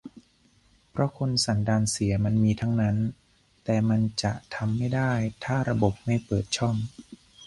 [0.91, 2.95] เพราะคนสันดานเสียมันมีทั้งนั้น
[3.63, 5.11] แต่มันจะทำไม่ได้
[5.45, 6.75] ถ้าระบบไม่เปิดช่อง